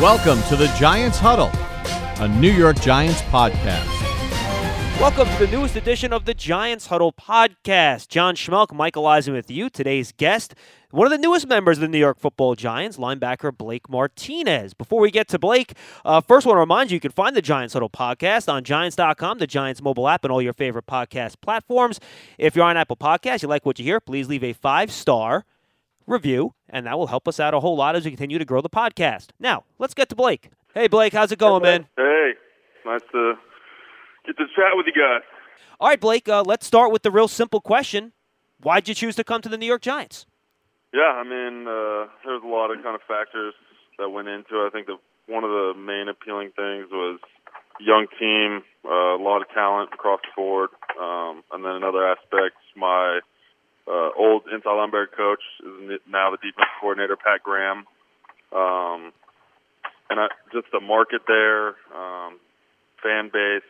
Welcome 0.00 0.40
to 0.44 0.54
the 0.54 0.68
Giants 0.78 1.18
Huddle, 1.18 1.50
a 2.22 2.28
New 2.28 2.52
York 2.52 2.80
Giants 2.80 3.20
podcast. 3.22 3.84
Welcome 5.00 5.26
to 5.26 5.44
the 5.44 5.50
newest 5.50 5.74
edition 5.74 6.12
of 6.12 6.24
the 6.24 6.34
Giants 6.34 6.86
Huddle 6.86 7.12
podcast. 7.12 8.06
John 8.06 8.36
Schmeelk, 8.36 8.72
Michael 8.72 9.08
Eisen 9.08 9.34
with 9.34 9.50
you. 9.50 9.68
Today's 9.68 10.12
guest, 10.12 10.54
one 10.92 11.08
of 11.08 11.10
the 11.10 11.18
newest 11.18 11.48
members 11.48 11.78
of 11.78 11.80
the 11.82 11.88
New 11.88 11.98
York 11.98 12.20
Football 12.20 12.54
Giants, 12.54 12.96
linebacker 12.96 13.50
Blake 13.52 13.90
Martinez. 13.90 14.72
Before 14.72 15.00
we 15.00 15.10
get 15.10 15.26
to 15.30 15.38
Blake, 15.38 15.72
uh, 16.04 16.20
first 16.20 16.46
want 16.46 16.54
to 16.54 16.60
remind 16.60 16.92
you 16.92 16.94
you 16.94 17.00
can 17.00 17.10
find 17.10 17.34
the 17.34 17.42
Giants 17.42 17.72
Huddle 17.72 17.90
podcast 17.90 18.48
on 18.48 18.62
Giants.com, 18.62 19.38
the 19.38 19.48
Giants 19.48 19.82
mobile 19.82 20.06
app, 20.06 20.22
and 20.22 20.30
all 20.30 20.40
your 20.40 20.52
favorite 20.52 20.86
podcast 20.86 21.40
platforms. 21.40 21.98
If 22.38 22.54
you're 22.54 22.64
on 22.64 22.76
Apple 22.76 22.96
Podcasts, 22.96 23.42
you 23.42 23.48
like 23.48 23.66
what 23.66 23.80
you 23.80 23.84
hear, 23.84 23.98
please 23.98 24.28
leave 24.28 24.44
a 24.44 24.52
five 24.52 24.92
star 24.92 25.44
review, 26.08 26.54
and 26.68 26.86
that 26.86 26.98
will 26.98 27.06
help 27.08 27.28
us 27.28 27.38
out 27.38 27.54
a 27.54 27.60
whole 27.60 27.76
lot 27.76 27.96
as 27.96 28.04
we 28.04 28.10
continue 28.10 28.38
to 28.38 28.44
grow 28.44 28.60
the 28.60 28.70
podcast. 28.70 29.28
Now, 29.38 29.64
let's 29.78 29.94
get 29.94 30.08
to 30.08 30.16
Blake. 30.16 30.50
Hey, 30.74 30.88
Blake, 30.88 31.12
how's 31.12 31.32
it 31.32 31.38
going, 31.38 31.62
man? 31.62 31.86
Hey, 31.96 32.32
nice 32.84 33.00
to 33.12 33.34
get 34.26 34.36
to 34.36 34.44
chat 34.56 34.72
with 34.74 34.86
you 34.86 34.92
guys. 34.92 35.22
All 35.80 35.88
right, 35.88 36.00
Blake, 36.00 36.28
uh, 36.28 36.42
let's 36.44 36.66
start 36.66 36.92
with 36.92 37.02
the 37.02 37.10
real 37.10 37.28
simple 37.28 37.60
question. 37.60 38.12
Why'd 38.60 38.88
you 38.88 38.94
choose 38.94 39.14
to 39.16 39.24
come 39.24 39.40
to 39.42 39.48
the 39.48 39.56
New 39.56 39.66
York 39.66 39.82
Giants? 39.82 40.26
Yeah, 40.92 41.12
I 41.14 41.22
mean, 41.22 41.68
uh, 41.68 42.08
there's 42.24 42.42
a 42.42 42.46
lot 42.46 42.70
of 42.70 42.82
kind 42.82 42.94
of 42.94 43.02
factors 43.06 43.54
that 43.98 44.08
went 44.08 44.28
into 44.28 44.64
it. 44.64 44.66
I 44.66 44.70
think 44.72 44.86
that 44.86 44.98
one 45.26 45.44
of 45.44 45.50
the 45.50 45.74
main 45.76 46.08
appealing 46.08 46.50
things 46.56 46.88
was 46.90 47.20
young 47.78 48.06
team, 48.18 48.62
uh, 48.84 49.14
a 49.16 49.22
lot 49.22 49.42
of 49.42 49.48
talent 49.54 49.90
across 49.92 50.20
the 50.22 50.32
board, 50.34 50.70
um, 51.00 51.42
and 51.52 51.64
then 51.64 51.72
another 51.72 52.06
aspect, 52.06 52.56
my 52.74 53.20
uh, 53.88 54.10
old 54.16 54.42
inside 54.52 54.76
linebacker 54.76 55.10
coach 55.16 55.40
is 55.64 56.00
now 56.08 56.30
the 56.30 56.36
defense 56.36 56.68
coordinator, 56.80 57.16
Pat 57.16 57.42
Graham. 57.42 57.86
Um, 58.52 59.12
and 60.10 60.20
I, 60.20 60.28
just 60.52 60.66
the 60.72 60.80
market 60.80 61.22
there, 61.26 61.76
um, 61.94 62.40
fan 63.02 63.30
base, 63.32 63.66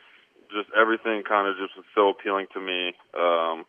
just 0.50 0.68
everything 0.74 1.22
kind 1.22 1.48
of 1.48 1.56
just 1.56 1.76
was 1.76 1.86
so 1.94 2.10
appealing 2.10 2.46
to 2.54 2.60
me 2.60 2.94
um, 3.14 3.64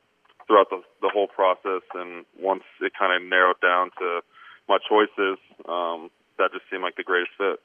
throughout 0.48 0.70
the, 0.70 0.82
the 1.02 1.10
whole 1.14 1.28
process. 1.28 1.84
And 1.94 2.26
once 2.40 2.64
it 2.82 2.94
kind 2.98 3.14
of 3.14 3.28
narrowed 3.28 3.62
down 3.62 3.92
to 4.00 4.22
my 4.68 4.78
choices, 4.88 5.38
um, 5.68 6.10
that 6.38 6.54
just 6.54 6.66
seemed 6.72 6.84
like 6.84 6.96
the 6.96 7.04
greatest 7.04 7.32
fit. 7.38 7.60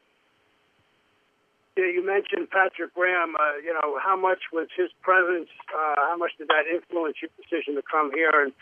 Yeah, 1.77 1.91
you 1.91 2.06
mentioned 2.06 2.50
Patrick 2.50 2.94
Graham. 2.94 3.34
Uh, 3.34 3.58
you 3.58 3.75
know, 3.75 3.98
how 3.98 4.14
much 4.14 4.47
was 4.53 4.69
his 4.78 4.91
presence? 5.03 5.50
Uh, 5.75 5.98
how 6.06 6.17
much 6.17 6.30
did 6.39 6.47
that 6.47 6.70
influence 6.70 7.19
your 7.19 7.34
decision 7.34 7.75
to 7.75 7.83
come 7.83 8.14
here? 8.14 8.30
And 8.30 8.53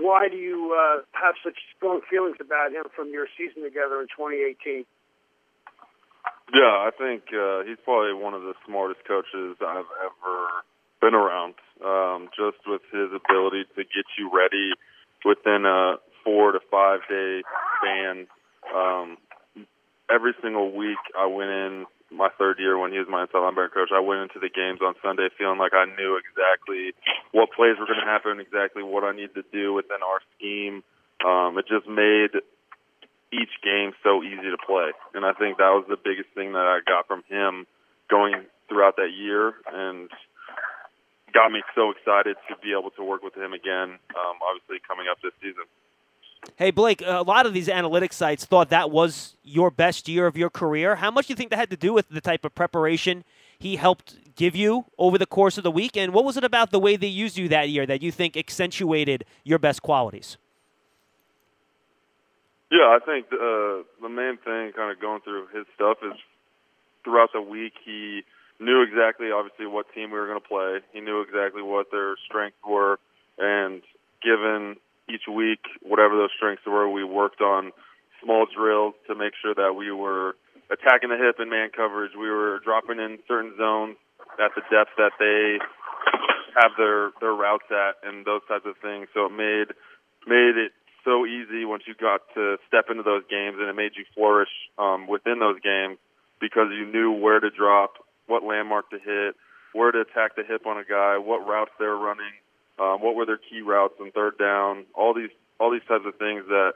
why 0.00 0.28
do 0.28 0.36
you 0.36 0.72
uh, 0.72 1.04
have 1.12 1.36
such 1.44 1.60
strong 1.76 2.00
feelings 2.08 2.36
about 2.40 2.72
him 2.72 2.88
from 2.96 3.12
your 3.12 3.28
season 3.36 3.62
together 3.62 4.00
in 4.00 4.08
2018? 4.16 4.88
Yeah, 6.48 6.88
I 6.88 6.90
think 6.96 7.28
uh, 7.36 7.68
he's 7.68 7.76
probably 7.84 8.16
one 8.16 8.32
of 8.32 8.40
the 8.40 8.54
smartest 8.64 9.04
coaches 9.04 9.60
I've 9.60 9.92
ever 10.00 10.64
been 11.04 11.12
around. 11.12 11.54
Um, 11.84 12.32
just 12.32 12.64
with 12.66 12.80
his 12.90 13.12
ability 13.12 13.68
to 13.76 13.84
get 13.84 14.08
you 14.16 14.32
ready 14.32 14.72
within 15.22 15.68
a 15.68 16.00
four 16.24 16.52
to 16.52 16.60
five 16.70 17.00
day 17.08 17.42
span. 17.76 18.26
Um, 18.74 19.18
every 20.10 20.32
single 20.42 20.72
week, 20.72 20.98
I 21.16 21.26
went 21.26 21.50
in 21.50 21.86
my 22.10 22.28
third 22.38 22.58
year 22.58 22.78
when 22.78 22.92
he 22.92 22.98
was 22.98 23.08
my 23.08 23.22
inside 23.22 23.44
linebacker 23.44 23.72
coach. 23.72 23.90
I 23.94 24.00
went 24.00 24.22
into 24.22 24.40
the 24.40 24.48
games 24.48 24.80
on 24.80 24.94
Sunday 25.02 25.28
feeling 25.36 25.58
like 25.58 25.74
I 25.74 25.84
knew 25.84 26.16
exactly 26.16 26.92
what 27.32 27.52
plays 27.52 27.76
were 27.78 27.86
going 27.86 28.00
to 28.00 28.08
happen, 28.08 28.40
exactly 28.40 28.82
what 28.82 29.04
I 29.04 29.12
needed 29.12 29.34
to 29.34 29.44
do 29.52 29.74
within 29.74 30.00
our 30.02 30.20
scheme. 30.36 30.82
Um, 31.24 31.58
it 31.58 31.66
just 31.68 31.86
made 31.86 32.32
each 33.32 33.60
game 33.62 33.92
so 34.02 34.22
easy 34.22 34.48
to 34.48 34.56
play. 34.56 34.92
And 35.14 35.24
I 35.24 35.32
think 35.32 35.58
that 35.58 35.76
was 35.76 35.84
the 35.88 36.00
biggest 36.00 36.32
thing 36.34 36.52
that 36.52 36.64
I 36.64 36.80
got 36.86 37.06
from 37.06 37.22
him 37.28 37.66
going 38.08 38.46
throughout 38.68 38.96
that 38.96 39.12
year 39.12 39.54
and 39.68 40.08
got 41.34 41.52
me 41.52 41.62
so 41.74 41.90
excited 41.90 42.36
to 42.48 42.56
be 42.62 42.72
able 42.72 42.90
to 42.90 43.04
work 43.04 43.22
with 43.22 43.36
him 43.36 43.52
again, 43.52 44.00
um, 44.16 44.36
obviously 44.40 44.80
coming 44.86 45.06
up 45.10 45.18
this 45.22 45.32
season. 45.42 45.64
Hey, 46.56 46.70
Blake, 46.70 47.02
a 47.04 47.22
lot 47.22 47.46
of 47.46 47.52
these 47.52 47.68
analytics 47.68 48.14
sites 48.14 48.44
thought 48.44 48.70
that 48.70 48.90
was 48.90 49.36
your 49.48 49.70
best 49.70 50.08
year 50.08 50.26
of 50.26 50.36
your 50.36 50.50
career. 50.50 50.96
How 50.96 51.10
much 51.10 51.26
do 51.26 51.32
you 51.32 51.36
think 51.36 51.50
that 51.50 51.58
had 51.58 51.70
to 51.70 51.76
do 51.76 51.92
with 51.92 52.08
the 52.08 52.20
type 52.20 52.44
of 52.44 52.54
preparation 52.54 53.24
he 53.58 53.76
helped 53.76 54.16
give 54.36 54.54
you 54.54 54.84
over 54.98 55.18
the 55.18 55.26
course 55.26 55.58
of 55.58 55.64
the 55.64 55.70
week? 55.70 55.96
And 55.96 56.12
what 56.12 56.24
was 56.24 56.36
it 56.36 56.44
about 56.44 56.70
the 56.70 56.78
way 56.78 56.96
they 56.96 57.08
used 57.08 57.36
you 57.36 57.48
that 57.48 57.68
year 57.68 57.86
that 57.86 58.02
you 58.02 58.12
think 58.12 58.36
accentuated 58.36 59.24
your 59.44 59.58
best 59.58 59.82
qualities? 59.82 60.36
Yeah, 62.70 62.96
I 62.96 62.98
think 63.04 63.26
uh, 63.32 63.82
the 64.02 64.10
main 64.10 64.36
thing, 64.36 64.72
kind 64.76 64.92
of 64.92 65.00
going 65.00 65.22
through 65.22 65.46
his 65.54 65.64
stuff, 65.74 65.98
is 66.02 66.12
throughout 67.02 67.30
the 67.32 67.40
week 67.40 67.72
he 67.84 68.22
knew 68.60 68.82
exactly, 68.82 69.30
obviously, 69.30 69.66
what 69.66 69.86
team 69.94 70.10
we 70.10 70.18
were 70.18 70.26
going 70.26 70.40
to 70.40 70.46
play. 70.46 70.78
He 70.92 71.00
knew 71.00 71.22
exactly 71.22 71.62
what 71.62 71.90
their 71.90 72.16
strengths 72.26 72.58
were, 72.68 72.98
and 73.38 73.82
given 74.22 74.76
each 75.08 75.26
week 75.26 75.60
whatever 75.82 76.16
those 76.16 76.30
strengths 76.36 76.66
were, 76.66 76.90
we 76.90 77.04
worked 77.04 77.40
on 77.40 77.72
small 78.22 78.46
drills 78.46 78.94
to 79.06 79.14
make 79.14 79.32
sure 79.40 79.54
that 79.54 79.74
we 79.74 79.90
were 79.92 80.36
attacking 80.70 81.10
the 81.10 81.16
hip 81.16 81.40
in 81.40 81.48
man 81.48 81.70
coverage. 81.74 82.12
We 82.18 82.30
were 82.30 82.60
dropping 82.64 82.98
in 82.98 83.18
certain 83.26 83.54
zones 83.56 83.96
at 84.38 84.52
the 84.54 84.62
depth 84.70 84.94
that 84.96 85.12
they 85.18 85.58
have 86.60 86.72
their 86.76 87.10
their 87.20 87.32
routes 87.32 87.68
at, 87.70 87.96
and 88.06 88.24
those 88.24 88.42
types 88.48 88.66
of 88.66 88.76
things. 88.82 89.08
So 89.14 89.26
it 89.26 89.32
made 89.32 89.72
made 90.26 90.56
it 90.56 90.72
so 91.04 91.24
easy 91.24 91.64
once 91.64 91.84
you 91.86 91.94
got 91.94 92.20
to 92.34 92.58
step 92.66 92.86
into 92.90 93.02
those 93.02 93.22
games, 93.30 93.56
and 93.58 93.68
it 93.68 93.76
made 93.76 93.92
you 93.96 94.04
flourish 94.14 94.52
um, 94.78 95.06
within 95.06 95.38
those 95.38 95.60
games 95.60 95.98
because 96.40 96.68
you 96.70 96.86
knew 96.86 97.12
where 97.12 97.40
to 97.40 97.50
drop, 97.50 97.94
what 98.26 98.44
landmark 98.44 98.90
to 98.90 98.98
hit, 98.98 99.34
where 99.72 99.90
to 99.90 100.00
attack 100.00 100.36
the 100.36 100.44
hip 100.44 100.66
on 100.66 100.78
a 100.78 100.84
guy, 100.84 101.18
what 101.18 101.46
routes 101.46 101.72
they 101.78 101.86
were 101.86 101.98
running, 101.98 102.34
um, 102.78 103.02
what 103.02 103.14
were 103.14 103.26
their 103.26 103.38
key 103.38 103.60
routes 103.60 103.94
on 104.00 104.10
third 104.12 104.38
down, 104.38 104.84
all 104.94 105.14
these 105.14 105.30
all 105.58 105.72
these 105.72 105.86
types 105.88 106.04
of 106.06 106.14
things 106.16 106.44
that 106.48 106.72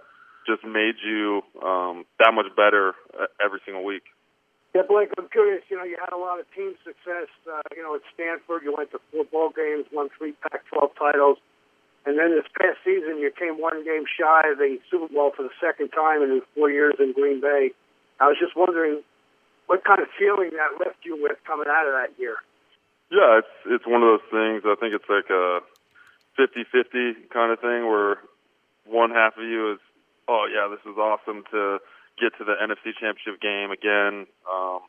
just 0.47 0.65
made 0.65 0.97
you 1.05 1.43
um, 1.63 2.05
that 2.19 2.33
much 2.33 2.51
better 2.57 2.95
every 3.43 3.61
single 3.65 3.85
week. 3.85 4.03
Yeah, 4.75 4.83
Blake, 4.89 5.13
I'm 5.19 5.29
curious. 5.29 5.63
You 5.69 5.77
know, 5.77 5.85
you 5.85 6.01
had 6.01 6.17
a 6.17 6.19
lot 6.19 6.41
of 6.41 6.49
team 6.57 6.73
success. 6.81 7.29
Uh, 7.45 7.61
you 7.77 7.83
know, 7.83 7.95
at 7.95 8.01
Stanford, 8.15 8.65
you 8.65 8.73
went 8.73 8.91
to 8.93 9.01
four 9.13 9.25
ball 9.29 9.53
games, 9.53 9.85
won 9.93 10.09
three 10.17 10.33
Pac-12 10.41 10.97
titles. 10.97 11.37
And 12.05 12.19
then 12.19 12.35
this 12.35 12.49
past 12.59 12.81
season, 12.83 13.21
you 13.21 13.31
came 13.31 13.61
one 13.61 13.85
game 13.85 14.09
shy 14.09 14.51
of 14.51 14.59
the 14.59 14.81
Super 14.91 15.13
Bowl 15.13 15.31
for 15.37 15.45
the 15.45 15.55
second 15.61 15.91
time 15.91 16.23
in 16.23 16.41
four 16.57 16.71
years 16.71 16.95
in 16.99 17.13
Green 17.13 17.41
Bay. 17.41 17.71
I 18.19 18.27
was 18.27 18.37
just 18.41 18.57
wondering 18.57 19.03
what 19.67 19.85
kind 19.85 20.01
of 20.01 20.09
feeling 20.19 20.51
that 20.57 20.83
left 20.83 21.05
you 21.05 21.21
with 21.21 21.39
coming 21.47 21.69
out 21.71 21.87
of 21.87 21.95
that 21.95 22.19
year. 22.19 22.37
Yeah, 23.13 23.39
it's 23.45 23.55
it's 23.67 23.87
one 23.87 24.03
of 24.03 24.09
those 24.09 24.27
things. 24.33 24.65
I 24.65 24.75
think 24.81 24.97
it's 24.97 25.07
like 25.07 25.29
a 25.29 25.61
fifty-fifty 26.35 27.29
kind 27.29 27.53
of 27.53 27.61
thing 27.61 27.87
where 27.87 28.19
one 28.89 29.11
half 29.11 29.37
of 29.37 29.45
you 29.45 29.77
is, 29.77 29.81
oh 30.29 30.47
yeah, 30.51 30.69
this 30.71 30.83
is 30.91 30.97
awesome 30.99 31.45
to 31.51 31.79
get 32.21 32.37
to 32.39 32.45
the 32.45 32.55
NFC 32.61 32.93
Championship 32.99 33.41
game 33.41 33.71
again, 33.71 34.27
um, 34.47 34.81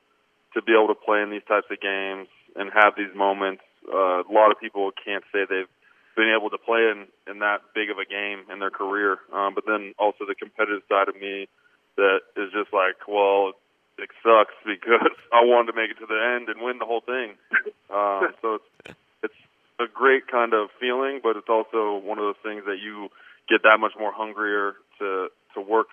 to 0.54 0.62
be 0.62 0.74
able 0.74 0.94
to 0.94 1.00
play 1.00 1.22
in 1.22 1.30
these 1.30 1.46
types 1.48 1.68
of 1.72 1.80
games 1.80 2.28
and 2.56 2.70
have 2.74 2.94
these 2.98 3.14
moments. 3.16 3.64
Uh, 3.88 4.24
a 4.24 4.32
lot 4.32 4.52
of 4.52 4.60
people 4.60 4.92
can't 4.92 5.24
say 5.32 5.46
they've 5.50 5.72
been 6.16 6.30
able 6.30 6.50
to 6.50 6.58
play 6.58 6.92
in 6.92 7.08
in 7.28 7.40
that 7.40 7.62
big 7.74 7.90
of 7.90 7.98
a 7.98 8.06
game 8.06 8.46
in 8.52 8.60
their 8.60 8.70
career. 8.72 9.18
Um, 9.34 9.54
but 9.56 9.66
then 9.66 9.94
also 9.98 10.26
the 10.28 10.36
competitive 10.36 10.84
side 10.88 11.10
of 11.10 11.16
me 11.16 11.48
that 11.98 12.22
is 12.38 12.52
just 12.54 12.74
like, 12.74 12.98
well, 13.08 13.54
it 13.98 14.10
sucks 14.22 14.54
because 14.66 15.16
I 15.34 15.42
wanted 15.44 15.74
to 15.74 15.78
make 15.78 15.92
it 15.92 16.00
to 16.00 16.08
the 16.08 16.20
end 16.38 16.50
and 16.50 16.62
win 16.62 16.78
the 16.80 16.86
whole 16.86 17.02
thing. 17.02 17.36
Um, 17.94 18.34
so 18.42 18.60
it's 18.86 18.98
it's 19.24 19.42
a 19.80 19.86
great 19.92 20.28
kind 20.28 20.54
of 20.54 20.70
feeling, 20.80 21.20
but 21.22 21.38
it's 21.38 21.50
also 21.50 21.98
one 21.98 22.18
of 22.18 22.26
those 22.26 22.42
things 22.44 22.64
that 22.66 22.78
you 22.82 23.10
get 23.50 23.64
that 23.64 23.80
much 23.80 23.94
more 23.98 24.12
hungrier 24.14 24.74
to 25.00 25.28
to 25.56 25.62
work 25.62 25.88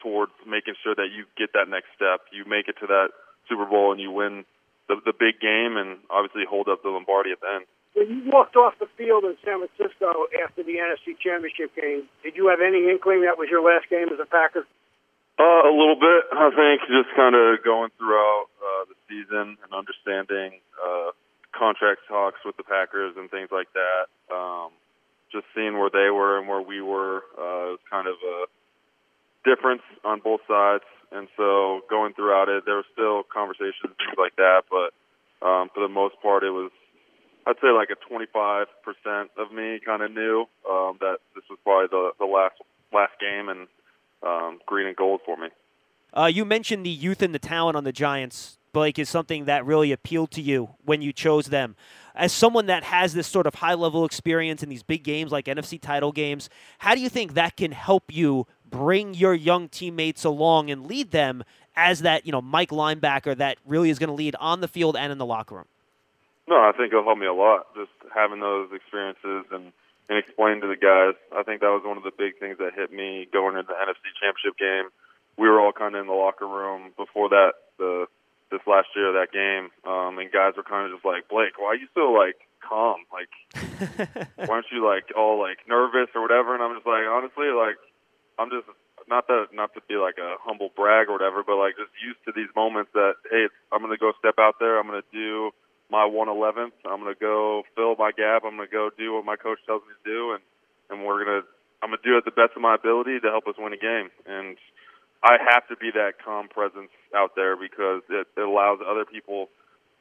towards 0.00 0.32
making 0.46 0.74
sure 0.82 0.94
that 0.94 1.08
you 1.14 1.24
get 1.36 1.52
that 1.54 1.68
next 1.68 1.88
step. 1.96 2.20
You 2.32 2.44
make 2.44 2.68
it 2.68 2.76
to 2.80 2.86
that 2.86 3.08
Super 3.48 3.64
Bowl 3.64 3.92
and 3.92 4.00
you 4.00 4.10
win 4.10 4.44
the 4.88 4.96
the 5.04 5.12
big 5.12 5.40
game 5.40 5.76
and 5.76 5.98
obviously 6.10 6.44
hold 6.48 6.68
up 6.68 6.82
the 6.82 6.90
Lombardi 6.90 7.32
at 7.32 7.40
the 7.40 7.50
end. 7.60 7.64
When 7.94 8.10
you 8.10 8.22
walked 8.26 8.56
off 8.56 8.74
the 8.82 8.90
field 8.98 9.22
in 9.22 9.38
San 9.46 9.62
Francisco 9.62 10.26
after 10.42 10.66
the 10.66 10.82
NFC 10.82 11.14
Championship 11.14 11.70
game, 11.78 12.10
did 12.26 12.34
you 12.34 12.50
have 12.50 12.58
any 12.58 12.90
inkling 12.90 13.22
that 13.22 13.38
was 13.38 13.46
your 13.48 13.62
last 13.62 13.86
game 13.88 14.10
as 14.10 14.18
a 14.18 14.26
Packer? 14.26 14.66
Uh, 15.38 15.66
a 15.66 15.74
little 15.74 15.98
bit, 15.98 16.30
I 16.30 16.50
think, 16.54 16.86
just 16.86 17.10
kind 17.14 17.34
of 17.34 17.62
going 17.62 17.90
throughout 17.98 18.46
uh, 18.58 18.84
the 18.86 18.94
season 19.10 19.58
and 19.62 19.70
understanding 19.74 20.58
uh, 20.78 21.10
contract 21.50 22.02
talks 22.06 22.38
with 22.44 22.56
the 22.56 22.62
Packers 22.62 23.14
and 23.16 23.30
things 23.30 23.50
like 23.50 23.66
that. 23.74 24.06
Um, 24.30 24.63
just 25.34 25.46
seeing 25.54 25.74
where 25.74 25.90
they 25.90 26.08
were 26.14 26.38
and 26.38 26.46
where 26.46 26.62
we 26.62 26.80
were 26.80 27.18
uh, 27.34 27.74
was 27.74 27.82
kind 27.90 28.06
of 28.06 28.14
a 28.22 28.46
difference 29.44 29.82
on 30.04 30.20
both 30.22 30.40
sides. 30.46 30.84
And 31.10 31.26
so 31.36 31.82
going 31.90 32.14
throughout 32.14 32.48
it, 32.48 32.64
there 32.64 32.76
were 32.76 32.90
still 32.92 33.22
conversations 33.26 33.82
things 33.98 34.16
like 34.16 34.36
that, 34.36 34.62
but 34.70 34.94
um, 35.44 35.68
for 35.74 35.82
the 35.82 35.92
most 35.92 36.14
part, 36.22 36.44
it 36.44 36.50
was 36.50 36.70
I'd 37.46 37.56
say 37.60 37.68
like 37.68 37.90
a 37.90 38.12
25% 38.12 38.66
of 39.36 39.52
me 39.52 39.78
kind 39.84 40.02
of 40.02 40.10
knew 40.10 40.46
um, 40.70 40.96
that 41.00 41.18
this 41.34 41.44
was 41.50 41.58
probably 41.62 41.88
the, 41.90 42.12
the 42.18 42.24
last 42.24 42.54
last 42.92 43.12
game 43.20 43.48
and 43.48 43.66
um, 44.22 44.60
green 44.66 44.86
and 44.86 44.96
gold 44.96 45.20
for 45.26 45.36
me. 45.36 45.48
Uh, 46.16 46.26
you 46.26 46.44
mentioned 46.44 46.86
the 46.86 46.90
youth 46.90 47.20
and 47.20 47.34
the 47.34 47.38
talent 47.38 47.76
on 47.76 47.84
the 47.84 47.92
Giants, 47.92 48.56
Blake, 48.74 48.98
is 48.98 49.08
something 49.08 49.46
that 49.46 49.64
really 49.64 49.92
appealed 49.92 50.30
to 50.32 50.42
you 50.42 50.68
when 50.84 51.00
you 51.00 51.14
chose 51.14 51.46
them. 51.46 51.76
As 52.14 52.30
someone 52.32 52.66
that 52.66 52.84
has 52.84 53.14
this 53.14 53.26
sort 53.26 53.46
of 53.46 53.54
high 53.54 53.72
level 53.72 54.04
experience 54.04 54.62
in 54.62 54.68
these 54.68 54.82
big 54.82 55.02
games 55.02 55.32
like 55.32 55.46
NFC 55.46 55.80
title 55.80 56.12
games, 56.12 56.50
how 56.78 56.94
do 56.94 57.00
you 57.00 57.08
think 57.08 57.32
that 57.32 57.56
can 57.56 57.72
help 57.72 58.12
you 58.12 58.46
bring 58.68 59.14
your 59.14 59.32
young 59.32 59.68
teammates 59.68 60.24
along 60.24 60.70
and 60.70 60.86
lead 60.86 61.10
them 61.10 61.42
as 61.74 62.00
that, 62.00 62.26
you 62.26 62.32
know, 62.32 62.42
Mike 62.42 62.70
linebacker 62.70 63.34
that 63.36 63.56
really 63.64 63.88
is 63.88 63.98
going 63.98 64.08
to 64.08 64.14
lead 64.14 64.36
on 64.38 64.60
the 64.60 64.68
field 64.68 64.96
and 64.96 65.10
in 65.10 65.18
the 65.18 65.26
locker 65.26 65.54
room? 65.54 65.68
No, 66.46 66.56
I 66.56 66.72
think 66.76 66.92
it'll 66.92 67.04
help 67.04 67.18
me 67.18 67.26
a 67.26 67.32
lot 67.32 67.74
just 67.74 67.90
having 68.14 68.40
those 68.40 68.68
experiences 68.72 69.46
and 69.50 69.72
and 70.08 70.18
explain 70.18 70.60
to 70.60 70.66
the 70.66 70.76
guys. 70.76 71.16
I 71.32 71.42
think 71.44 71.62
that 71.62 71.72
was 71.72 71.82
one 71.84 71.96
of 71.96 72.02
the 72.02 72.12
big 72.12 72.38
things 72.38 72.58
that 72.58 72.74
hit 72.74 72.92
me 72.92 73.26
going 73.32 73.56
into 73.56 73.72
the 73.72 73.78
NFC 73.80 74.12
Championship 74.20 74.58
game. 74.58 74.92
We 75.38 75.48
were 75.48 75.60
all 75.60 75.72
kind 75.72 75.94
of 75.94 76.02
in 76.02 76.06
the 76.06 76.12
locker 76.12 76.46
room 76.46 76.92
before 76.96 77.30
that 77.30 77.52
the 77.78 78.06
this 78.54 78.62
last 78.70 78.94
year 78.94 79.10
of 79.10 79.18
that 79.18 79.34
game, 79.34 79.74
um, 79.82 80.22
and 80.22 80.30
guys 80.30 80.54
were 80.54 80.62
kind 80.62 80.86
of 80.86 80.94
just 80.94 81.04
like, 81.04 81.26
Blake, 81.26 81.58
why 81.58 81.74
are 81.74 81.80
you 81.80 81.90
so 81.90 82.14
like 82.14 82.38
calm? 82.62 83.02
Like, 83.10 83.32
why 84.38 84.62
aren't 84.62 84.70
you 84.70 84.86
like 84.86 85.10
all 85.18 85.42
like 85.42 85.66
nervous 85.66 86.14
or 86.14 86.22
whatever? 86.22 86.54
And 86.54 86.62
I'm 86.62 86.78
just 86.78 86.86
like, 86.86 87.04
honestly, 87.10 87.50
like, 87.50 87.76
I'm 88.38 88.54
just 88.54 88.70
not 89.10 89.26
that 89.26 89.50
not 89.52 89.74
to 89.74 89.82
be 89.90 89.98
like 89.98 90.16
a 90.22 90.38
humble 90.40 90.70
brag 90.72 91.10
or 91.10 91.18
whatever, 91.18 91.42
but 91.42 91.58
like 91.58 91.74
just 91.74 91.92
used 91.98 92.22
to 92.24 92.32
these 92.32 92.48
moments 92.54 92.94
that 92.94 93.18
hey, 93.26 93.50
I'm 93.74 93.82
gonna 93.82 93.98
go 93.98 94.14
step 94.22 94.38
out 94.38 94.62
there, 94.62 94.78
I'm 94.78 94.86
gonna 94.86 95.06
do 95.12 95.50
my 95.90 96.08
111th. 96.08 96.74
I'm 96.88 97.00
going 97.00 97.14
to 97.14 97.20
go 97.20 97.62
fill 97.76 97.94
my 97.96 98.10
gap. 98.10 98.42
I'm 98.44 98.56
going 98.56 98.68
to 98.68 98.72
go 98.72 98.90
do 98.96 99.14
what 99.14 99.24
my 99.24 99.36
coach 99.36 99.58
tells 99.66 99.82
me 99.82 99.94
to 99.94 100.04
do, 100.10 100.32
and 100.32 100.42
and 100.90 101.04
we're 101.04 101.24
to 101.24 101.46
I'm 101.82 101.90
going 101.90 102.00
to 102.02 102.08
do 102.08 102.16
it 102.16 102.24
the 102.24 102.32
best 102.32 102.56
of 102.56 102.62
my 102.62 102.74
ability 102.74 103.20
to 103.20 103.28
help 103.28 103.46
us 103.46 103.56
win 103.58 103.76
a 103.76 103.80
game. 103.80 104.08
And 104.24 104.56
I 105.24 105.40
have 105.40 105.66
to 105.68 105.76
be 105.76 105.90
that 105.96 106.20
calm 106.22 106.48
presence 106.48 106.92
out 107.16 107.32
there 107.34 107.56
because 107.56 108.02
it, 108.10 108.28
it 108.36 108.40
allows 108.40 108.78
other 108.84 109.04
people 109.04 109.48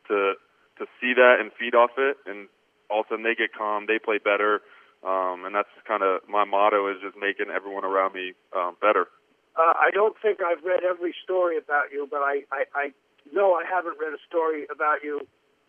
to 0.09 0.33
to 0.79 0.85
see 0.99 1.13
that 1.15 1.37
and 1.39 1.51
feed 1.57 1.75
off 1.75 1.91
it, 1.97 2.17
and 2.25 2.49
all 2.89 3.01
of 3.01 3.05
a 3.07 3.15
sudden 3.15 3.23
they 3.23 3.35
get 3.35 3.53
calm, 3.53 3.85
they 3.87 3.99
play 3.99 4.17
better, 4.17 4.59
um, 5.05 5.45
and 5.45 5.55
that's 5.55 5.69
kind 5.87 6.03
of 6.03 6.27
my 6.27 6.43
motto 6.43 6.89
is 6.91 6.97
just 6.99 7.15
making 7.15 7.53
everyone 7.53 7.85
around 7.85 8.13
me 8.13 8.33
um, 8.51 8.75
better. 8.81 9.07
Uh, 9.55 9.73
I 9.77 9.91
don't 9.93 10.15
think 10.19 10.39
I've 10.41 10.63
read 10.65 10.83
every 10.83 11.13
story 11.23 11.57
about 11.57 11.93
you, 11.93 12.07
but 12.09 12.25
I, 12.25 12.41
I, 12.51 12.65
I 12.73 12.85
know 13.31 13.53
I 13.53 13.63
haven't 13.69 14.01
read 14.01 14.11
a 14.11 14.21
story 14.27 14.65
about 14.73 15.03
you 15.03 15.21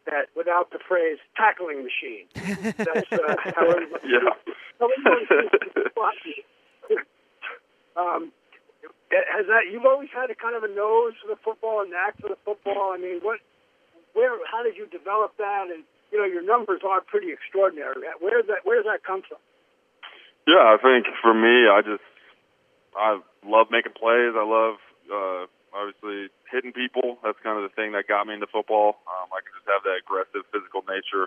that 0.07 0.33
without 0.35 0.71
the 0.71 0.79
phrase 0.89 1.19
tackling 1.37 1.85
machine. 1.85 2.27
That's 2.33 3.13
uh, 3.13 3.37
how 3.55 3.71
everybody, 3.77 4.09
yeah. 4.09 4.33
how 4.81 4.89
everybody 4.89 5.45
um, 7.97 8.33
has 9.11 9.47
that 9.47 9.71
you've 9.71 9.87
always 9.87 10.09
had 10.13 10.31
a 10.31 10.37
kind 10.37 10.57
of 10.57 10.65
a 10.65 10.73
nose 10.73 11.15
for 11.21 11.29
the 11.29 11.41
football 11.45 11.83
and 11.83 11.91
knack 11.91 12.17
for 12.21 12.29
the 12.29 12.41
football. 12.45 12.93
I 12.95 12.99
mean, 12.99 13.21
what, 13.21 13.39
where, 14.13 14.33
how 14.49 14.63
did 14.63 14.77
you 14.77 14.87
develop 14.87 15.37
that? 15.39 15.69
And 15.71 15.85
you 16.15 16.19
know, 16.19 16.29
your 16.31 16.47
numbers 16.47 16.81
are 16.87 17.03
pretty 17.03 17.35
extraordinary. 17.35 18.07
Where 18.21 18.39
does 18.39 18.49
that 18.49 18.63
where 18.63 18.79
does 18.79 18.87
that 18.87 19.03
come 19.03 19.27
from? 19.27 19.43
Yeah, 20.47 20.63
I 20.63 20.77
think 20.79 21.11
for 21.19 21.35
me, 21.35 21.67
I 21.67 21.83
just 21.83 22.05
I 22.95 23.19
love 23.43 23.69
making 23.75 23.99
plays. 23.99 24.37
I 24.39 24.47
love 24.47 24.79
uh, 25.11 25.43
obviously 25.75 26.31
hitting 26.47 26.71
people. 26.71 27.19
That's 27.27 27.39
kind 27.43 27.59
of 27.59 27.67
the 27.67 27.75
thing 27.75 27.93
that 27.99 28.07
got 28.07 28.31
me 28.31 28.39
into 28.39 28.47
football. 28.47 29.03
Um, 29.11 29.27
I 29.35 29.43
can 29.43 29.53
just 29.59 29.67
have 29.67 29.83
that 29.83 29.99
aggressive 30.07 30.47
physical 30.55 30.87
nature. 30.87 31.27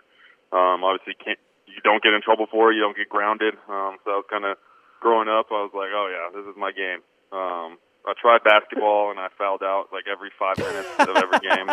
Um, 0.56 0.88
obviously, 0.88 1.20
can't 1.20 1.42
you 1.68 1.84
don't 1.84 2.02
get 2.02 2.16
in 2.16 2.24
trouble 2.24 2.48
for 2.48 2.72
it. 2.72 2.80
You 2.80 2.88
don't 2.88 2.96
get 2.96 3.12
grounded. 3.12 3.60
Um, 3.68 4.00
so 4.08 4.16
I 4.16 4.18
was 4.24 4.30
kind 4.32 4.48
of 4.48 4.56
growing 5.04 5.28
up. 5.28 5.52
I 5.52 5.68
was 5.68 5.76
like, 5.76 5.92
oh 5.92 6.08
yeah, 6.08 6.32
this 6.32 6.48
is 6.48 6.56
my 6.56 6.72
game. 6.72 7.04
Um, 7.32 7.78
I 8.08 8.14
tried 8.16 8.44
basketball 8.44 9.12
and 9.12 9.20
I 9.20 9.28
fouled 9.38 9.64
out 9.64 9.92
like 9.92 10.06
every 10.08 10.32
five 10.40 10.58
minutes 10.58 10.88
of 11.00 11.18
every 11.18 11.40
game. 11.40 11.70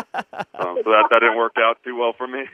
Um, 0.55 0.79
so 0.83 0.91
that 0.91 1.07
that 1.11 1.21
didn't 1.21 1.37
work 1.37 1.55
out 1.59 1.79
too 1.85 1.97
well 1.99 2.13
for 2.17 2.27
me. 2.27 2.41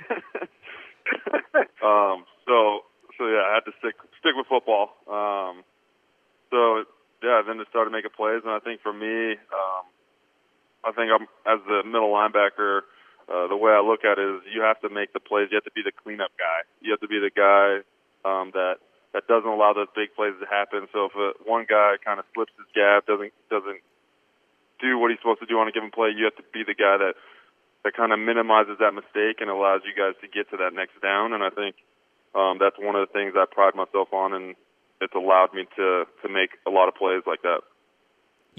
um, 1.84 2.24
so 2.44 2.84
so 3.16 3.28
yeah, 3.28 3.44
I 3.48 3.54
had 3.54 3.64
to 3.64 3.72
stick 3.78 3.96
stick 4.20 4.32
with 4.36 4.46
football. 4.48 4.96
Um, 5.08 5.64
so 6.50 6.84
yeah, 7.22 7.40
then 7.46 7.58
just 7.58 7.70
started 7.70 7.90
making 7.90 8.12
plays, 8.16 8.40
and 8.44 8.52
I 8.52 8.60
think 8.60 8.80
for 8.80 8.92
me, 8.92 9.36
um, 9.52 9.84
I 10.84 10.92
think 10.92 11.12
I'm 11.12 11.24
as 11.48 11.60
the 11.68 11.82
middle 11.84 12.12
linebacker. 12.12 12.82
Uh, 13.30 13.46
the 13.46 13.56
way 13.56 13.70
I 13.70 13.80
look 13.80 14.04
at 14.04 14.18
it 14.18 14.26
is 14.26 14.42
you 14.52 14.62
have 14.62 14.80
to 14.80 14.90
make 14.90 15.12
the 15.12 15.20
plays. 15.20 15.48
You 15.50 15.56
have 15.56 15.64
to 15.64 15.76
be 15.76 15.82
the 15.84 15.92
cleanup 15.92 16.32
guy. 16.36 16.66
You 16.80 16.90
have 16.90 17.00
to 17.00 17.08
be 17.08 17.20
the 17.20 17.30
guy 17.30 17.86
um, 18.28 18.50
that 18.52 18.82
that 19.12 19.26
doesn't 19.26 19.48
allow 19.48 19.72
those 19.72 19.90
big 19.94 20.14
plays 20.14 20.34
to 20.38 20.46
happen. 20.46 20.86
So 20.92 21.10
if 21.10 21.14
a, 21.18 21.34
one 21.42 21.66
guy 21.68 21.98
kind 22.04 22.18
of 22.18 22.26
slips 22.34 22.52
his 22.56 22.66
gap, 22.74 23.06
doesn't 23.06 23.32
doesn't 23.50 23.82
do 24.80 24.98
what 24.98 25.10
he's 25.10 25.20
supposed 25.20 25.40
to 25.40 25.50
do 25.50 25.58
on 25.58 25.68
a 25.68 25.72
given 25.72 25.90
play, 25.90 26.10
you 26.14 26.24
have 26.24 26.36
to 26.36 26.46
be 26.54 26.62
the 26.62 26.78
guy 26.78 26.96
that 26.98 27.14
that 27.84 27.96
kind 27.96 28.12
of 28.12 28.18
minimizes 28.18 28.76
that 28.78 28.92
mistake 28.92 29.40
and 29.40 29.48
allows 29.48 29.80
you 29.88 29.96
guys 29.96 30.14
to 30.20 30.28
get 30.28 30.50
to 30.50 30.56
that 30.58 30.76
next 30.76 31.00
down. 31.00 31.32
And 31.32 31.42
I 31.42 31.50
think 31.50 31.76
um, 32.34 32.60
that's 32.60 32.76
one 32.78 32.94
of 32.94 33.02
the 33.08 33.12
things 33.12 33.34
I 33.34 33.48
pride 33.50 33.74
myself 33.74 34.12
on, 34.12 34.32
and 34.32 34.54
it's 35.00 35.14
allowed 35.14 35.54
me 35.54 35.66
to 35.76 36.06
to 36.22 36.26
make 36.28 36.54
a 36.66 36.70
lot 36.70 36.88
of 36.88 36.94
plays 36.94 37.22
like 37.26 37.42
that. 37.42 37.66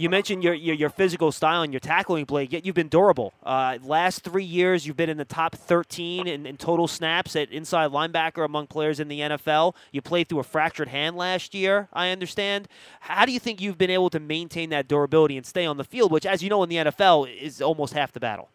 You 0.01 0.09
mentioned 0.09 0.44
your, 0.44 0.56
your, 0.56 0.74
your 0.74 0.89
physical 0.89 1.31
style 1.31 1.62
and 1.62 1.71
your 1.71 1.80
tackling 1.80 2.25
play. 2.25 2.48
Yet 2.50 2.65
you've 2.65 2.74
been 2.74 2.88
durable. 2.88 3.33
Uh, 3.44 3.77
last 3.83 4.24
three 4.24 4.44
years, 4.44 4.88
you've 4.88 4.98
been 4.98 5.12
in 5.12 5.18
the 5.18 5.25
top 5.25 5.56
13 5.56 6.27
in, 6.27 6.48
in, 6.48 6.57
total 6.57 6.88
snaps 6.88 7.36
at 7.36 7.51
inside 7.51 7.92
linebacker 7.92 8.44
among 8.44 8.65
players 8.65 9.00
in 9.00 9.09
the 9.09 9.19
NFL. 9.19 9.75
You 9.92 10.01
played 10.01 10.27
through 10.27 10.39
a 10.39 10.44
fractured 10.44 10.88
hand 10.88 11.18
last 11.18 11.53
year. 11.53 11.88
I 11.94 12.09
understand. 12.09 12.68
How 13.01 13.27
do 13.27 13.31
you 13.31 13.39
think 13.39 13.62
you've 13.62 13.77
been 13.77 13.92
able 13.92 14.09
to 14.09 14.19
maintain 14.19 14.71
that 14.71 14.88
durability 14.88 15.38
and 15.38 15.45
stay 15.45 15.68
on 15.68 15.77
the 15.77 15.83
field, 15.83 16.12
which, 16.12 16.25
as 16.25 16.42
you 16.42 16.50
know, 16.50 16.63
in 16.63 16.69
the 16.69 16.77
NFL 16.77 17.31
is 17.39 17.62
almost 17.62 17.94
half 17.94 18.12
the 18.12 18.19
battle? 18.19 18.50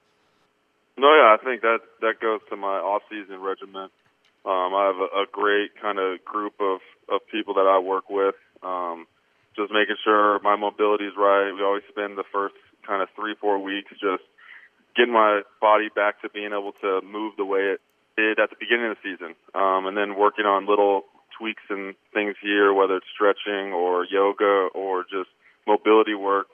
No, 0.98 1.06
yeah, 1.14 1.36
I 1.40 1.44
think 1.44 1.62
that 1.62 1.78
that 2.00 2.18
goes 2.20 2.40
to 2.50 2.56
my 2.56 2.78
off-season 2.78 3.40
regiment. 3.40 3.92
Um, 4.44 4.74
I 4.74 4.86
have 4.86 4.96
a, 4.96 5.22
a 5.22 5.26
great 5.30 5.80
kind 5.80 6.00
of 6.00 6.24
group 6.24 6.54
of 6.58 6.80
of 7.08 7.20
people 7.30 7.54
that 7.54 7.68
I 7.68 7.78
work 7.78 8.10
with. 8.10 8.34
Um, 8.64 9.06
just 9.56 9.72
making 9.72 9.96
sure 10.04 10.38
my 10.40 10.56
mobility 10.56 11.04
is 11.04 11.14
right. 11.16 11.52
We 11.52 11.62
always 11.62 11.82
spend 11.88 12.16
the 12.16 12.28
first 12.32 12.54
kind 12.86 13.02
of 13.02 13.08
three, 13.16 13.34
four 13.40 13.58
weeks 13.58 13.90
just 14.00 14.22
getting 14.94 15.12
my 15.12 15.42
body 15.60 15.88
back 15.94 16.22
to 16.22 16.28
being 16.30 16.52
able 16.52 16.72
to 16.80 17.00
move 17.02 17.34
the 17.36 17.44
way 17.44 17.76
it 17.76 17.80
did 18.16 18.38
at 18.38 18.50
the 18.50 18.56
beginning 18.58 18.90
of 18.90 18.96
the 18.96 19.02
season. 19.04 19.34
Um, 19.54 19.86
and 19.86 19.96
then 19.96 20.16
working 20.16 20.46
on 20.46 20.66
little 20.66 21.04
tweaks 21.36 21.62
and 21.68 21.94
things 22.14 22.36
here, 22.40 22.72
whether 22.72 22.96
it's 22.96 23.06
stretching 23.12 23.72
or 23.72 24.06
yoga 24.06 24.68
or 24.74 25.04
just 25.04 25.28
mobility 25.66 26.14
work 26.14 26.46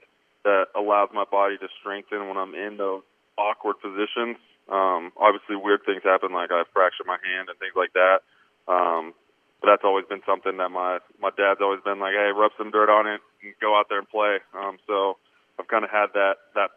that 0.45 0.67
allows 0.75 1.11
my 1.15 1.25
body 1.31 1.57
to 1.59 1.69
strengthen 1.79 2.27
when 2.27 2.37
I'm 2.37 2.55
in 2.55 2.77
those 2.77 3.03
awkward 3.39 3.77
positions. 3.81 4.39
Um, 4.69 5.13
obviously, 5.17 5.55
weird 5.57 5.87
things 5.87 6.03
happen, 6.03 6.33
like 6.33 6.51
I 6.51 6.65
fractured 6.73 7.07
my 7.07 7.19
hand 7.23 7.49
and 7.49 7.59
things 7.59 7.75
like 7.77 7.93
that. 7.95 8.27
Um, 8.67 9.15
but 9.63 9.71
that's 9.71 9.85
always 9.85 10.05
been 10.07 10.23
something 10.27 10.57
that 10.59 10.71
my 10.71 10.99
my 11.23 11.31
dad's 11.31 11.63
always 11.63 11.81
been 11.87 12.01
like, 12.01 12.13
hey, 12.13 12.35
rub 12.35 12.51
some 12.59 12.71
dirt 12.71 12.91
on 12.91 13.07
it 13.07 13.21
and 13.43 13.55
go 13.61 13.79
out 13.79 13.87
there 13.89 13.99
and 13.99 14.09
play. 14.11 14.39
Um, 14.59 14.79
so 14.87 15.17
I've 15.59 15.69
kind 15.69 15.85
of 15.85 15.91
had 15.91 16.11
that 16.15 16.43
that 16.55 16.71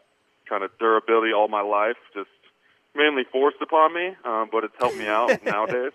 kind 0.47 0.63
of 0.63 0.69
durability 0.77 1.33
all 1.33 1.47
my 1.47 1.65
life, 1.65 1.97
just 2.13 2.29
mainly 2.93 3.23
forced 3.31 3.57
upon 3.61 3.93
me, 3.93 4.13
um, 4.23 4.49
but 4.51 4.63
it's 4.63 4.77
helped 4.77 4.97
me 4.97 5.07
out 5.07 5.43
nowadays. 5.43 5.91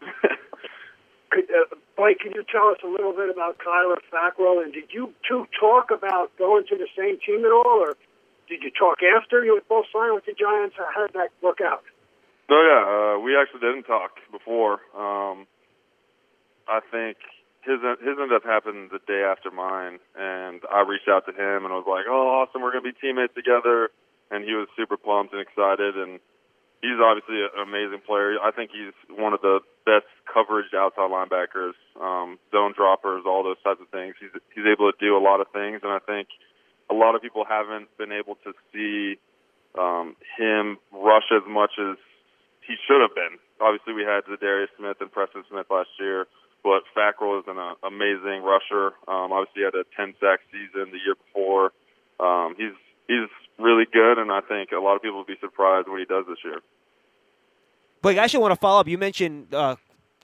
Uh, 0.00 1.76
Blake, 1.96 2.20
can 2.20 2.32
you 2.34 2.44
tell 2.50 2.68
us 2.68 2.78
a 2.84 2.88
little 2.88 3.12
bit 3.12 3.28
about 3.28 3.58
Kyler 3.58 4.00
Fackrell? 4.12 4.64
And 4.64 4.72
did 4.72 4.88
you 4.90 5.12
two 5.28 5.46
talk 5.60 5.90
about 5.90 6.32
going 6.38 6.64
to 6.68 6.76
the 6.76 6.88
same 6.96 7.18
team 7.24 7.44
at 7.44 7.52
all, 7.52 7.84
or 7.84 7.96
did 8.48 8.62
you 8.62 8.70
talk 8.70 8.98
after 9.04 9.44
you 9.44 9.54
were 9.54 9.64
both 9.68 9.86
signed 9.92 10.14
with 10.14 10.24
the 10.24 10.32
Giants? 10.32 10.76
How 10.76 11.06
did 11.06 11.14
that 11.14 11.28
work 11.42 11.60
out? 11.60 11.84
No, 12.48 12.56
yeah, 12.60 12.82
uh, 12.84 13.20
we 13.20 13.36
actually 13.36 13.60
didn't 13.60 13.84
talk 13.84 14.16
before. 14.30 14.80
Um, 14.96 15.46
I 16.72 16.80
think 16.88 17.20
his 17.60 17.84
his 18.00 18.16
ended 18.16 18.32
up 18.32 18.48
happening 18.48 18.88
the 18.88 19.04
day 19.04 19.20
after 19.28 19.52
mine, 19.52 20.00
and 20.16 20.64
I 20.72 20.80
reached 20.88 21.06
out 21.06 21.28
to 21.28 21.32
him 21.36 21.68
and 21.68 21.70
I 21.72 21.76
was 21.76 21.86
like, 21.86 22.08
"Oh, 22.08 22.40
awesome! 22.40 22.62
We're 22.64 22.72
gonna 22.72 22.88
be 22.88 22.96
teammates 22.96 23.34
together." 23.34 23.92
And 24.32 24.44
he 24.48 24.56
was 24.56 24.66
super 24.74 24.96
pumped 24.96 25.36
and 25.36 25.42
excited, 25.44 26.00
and 26.00 26.16
he's 26.80 26.96
obviously 26.96 27.44
an 27.44 27.60
amazing 27.60 28.00
player. 28.00 28.40
I 28.40 28.50
think 28.50 28.72
he's 28.72 28.96
one 29.12 29.36
of 29.36 29.44
the 29.44 29.60
best 29.84 30.08
coverage 30.24 30.72
outside 30.72 31.12
linebackers, 31.12 31.76
um, 32.00 32.40
zone 32.50 32.72
droppers, 32.72 33.28
all 33.28 33.44
those 33.44 33.60
types 33.60 33.84
of 33.84 33.92
things. 33.92 34.16
He's 34.18 34.32
he's 34.56 34.64
able 34.64 34.90
to 34.90 34.96
do 34.96 35.12
a 35.12 35.20
lot 35.20 35.44
of 35.44 35.52
things, 35.52 35.84
and 35.84 35.92
I 35.92 36.00
think 36.00 36.28
a 36.88 36.94
lot 36.94 37.14
of 37.14 37.20
people 37.20 37.44
haven't 37.44 37.92
been 38.00 38.12
able 38.12 38.40
to 38.48 38.56
see 38.72 39.20
um, 39.76 40.16
him 40.40 40.78
rush 40.90 41.28
as 41.30 41.44
much 41.44 41.76
as 41.76 42.00
he 42.66 42.80
should 42.88 43.04
have 43.04 43.14
been. 43.14 43.36
Obviously, 43.60 43.92
we 43.92 44.02
had 44.02 44.24
Za'Darius 44.24 44.72
Smith 44.80 44.96
and 45.00 45.12
Preston 45.12 45.44
Smith 45.48 45.66
last 45.70 45.92
year 46.00 46.26
but 46.62 46.82
Fackrell 46.96 47.40
is 47.40 47.44
an 47.48 47.58
uh, 47.58 47.74
amazing 47.86 48.42
rusher. 48.42 48.94
Um, 49.08 49.32
obviously, 49.32 49.62
had 49.62 49.74
a 49.74 49.84
10 49.96 50.14
sack 50.20 50.40
season 50.50 50.90
the 50.92 50.98
year 51.04 51.14
before. 51.14 51.72
Um, 52.20 52.54
he's 52.56 52.74
he's 53.08 53.28
really 53.58 53.84
good, 53.92 54.18
and 54.18 54.30
I 54.30 54.40
think 54.40 54.70
a 54.72 54.80
lot 54.80 54.96
of 54.96 55.02
people 55.02 55.18
will 55.18 55.24
be 55.24 55.38
surprised 55.40 55.88
what 55.88 55.98
he 55.98 56.06
does 56.06 56.24
this 56.28 56.38
year. 56.44 56.60
Blake, 58.00 58.18
I 58.18 58.24
actually 58.24 58.40
want 58.40 58.52
to 58.52 58.60
follow 58.60 58.80
up. 58.80 58.88
You 58.88 58.98
mentioned 58.98 59.54
uh, 59.54 59.76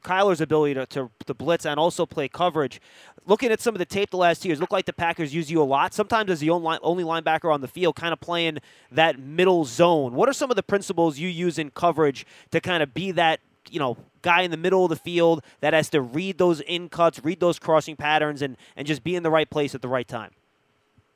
Kyler's 0.02 0.40
ability 0.40 0.74
to, 0.74 0.86
to, 0.86 1.10
to 1.26 1.34
blitz 1.34 1.66
and 1.66 1.78
also 1.78 2.06
play 2.06 2.28
coverage. 2.28 2.80
Looking 3.26 3.52
at 3.52 3.60
some 3.60 3.74
of 3.74 3.78
the 3.78 3.84
tape 3.84 4.10
the 4.10 4.16
last 4.16 4.42
two 4.42 4.48
years, 4.48 4.60
look 4.60 4.72
like 4.72 4.86
the 4.86 4.92
Packers 4.92 5.34
use 5.34 5.50
you 5.50 5.62
a 5.62 5.64
lot. 5.64 5.92
Sometimes 5.92 6.30
as 6.30 6.40
the 6.40 6.50
only, 6.50 6.78
only 6.82 7.04
linebacker 7.04 7.52
on 7.52 7.60
the 7.60 7.68
field, 7.68 7.94
kind 7.94 8.12
of 8.12 8.20
playing 8.20 8.58
that 8.90 9.18
middle 9.18 9.64
zone. 9.64 10.14
What 10.14 10.28
are 10.28 10.32
some 10.32 10.50
of 10.50 10.56
the 10.56 10.62
principles 10.62 11.18
you 11.18 11.28
use 11.28 11.58
in 11.58 11.70
coverage 11.70 12.26
to 12.50 12.60
kind 12.60 12.82
of 12.82 12.94
be 12.94 13.12
that 13.12 13.40
you 13.70 13.78
know 13.78 13.96
guy 14.22 14.42
in 14.42 14.50
the 14.50 14.56
middle 14.56 14.84
of 14.84 14.90
the 14.90 14.96
field 14.96 15.42
that 15.60 15.72
has 15.74 15.90
to 15.90 16.00
read 16.00 16.38
those 16.38 16.60
in 16.60 16.88
cuts, 16.88 17.22
read 17.24 17.40
those 17.40 17.58
crossing 17.58 17.96
patterns, 17.96 18.42
and 18.42 18.56
and 18.76 18.86
just 18.86 19.04
be 19.04 19.14
in 19.14 19.22
the 19.22 19.30
right 19.30 19.48
place 19.48 19.74
at 19.74 19.82
the 19.82 19.88
right 19.88 20.08
time? 20.08 20.32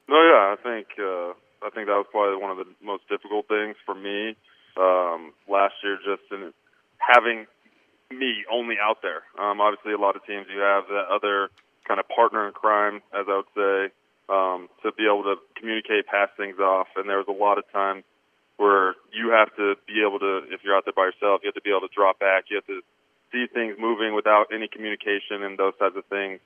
No, 0.08 0.16
yeah, 0.16 0.54
I 0.54 0.56
think 0.62 0.88
uh, 0.98 1.30
I 1.64 1.70
think 1.74 1.86
that 1.86 1.96
was 1.96 2.06
probably 2.10 2.40
one 2.40 2.50
of 2.50 2.58
the 2.58 2.66
most 2.82 3.08
difficult 3.08 3.48
things 3.48 3.76
for 3.86 3.94
me 3.94 4.36
um, 4.76 5.32
last 5.48 5.74
year, 5.82 5.98
just 6.04 6.22
in 6.30 6.52
having 6.98 7.46
me 8.10 8.44
only 8.50 8.76
out 8.80 8.98
there. 9.02 9.22
Um, 9.38 9.60
obviously, 9.60 9.92
a 9.92 9.98
lot 9.98 10.16
of 10.16 10.24
teams 10.26 10.46
you 10.52 10.60
have 10.60 10.84
that 10.88 11.06
other 11.10 11.50
kind 11.86 11.98
of 11.98 12.08
partner 12.08 12.46
in 12.46 12.52
crime, 12.52 13.00
as 13.12 13.26
I 13.28 13.36
would 13.42 13.52
say, 13.56 13.92
um, 14.28 14.68
to 14.82 14.92
be 14.92 15.04
able 15.04 15.24
to 15.24 15.36
communicate, 15.56 16.06
pass 16.06 16.28
things 16.36 16.58
off. 16.58 16.88
And 16.96 17.08
there 17.08 17.18
was 17.18 17.28
a 17.28 17.32
lot 17.32 17.58
of 17.58 17.64
times 17.72 18.04
where 18.56 18.94
you 19.12 19.30
have 19.30 19.54
to 19.56 19.74
be 19.86 20.04
able 20.06 20.18
to, 20.18 20.44
if 20.52 20.60
you're 20.62 20.76
out 20.76 20.84
there 20.84 20.94
by 20.94 21.10
yourself, 21.10 21.40
you 21.42 21.48
have 21.48 21.58
to 21.58 21.64
be 21.64 21.70
able 21.70 21.86
to 21.86 21.94
drop 21.94 22.18
back. 22.18 22.44
You 22.50 22.56
have 22.56 22.66
to 22.66 22.80
see 23.32 23.46
things 23.52 23.76
moving 23.78 24.14
without 24.14 24.52
any 24.52 24.68
communication 24.68 25.42
and 25.42 25.58
those 25.58 25.72
types 25.78 25.96
of 25.96 26.04
things. 26.06 26.40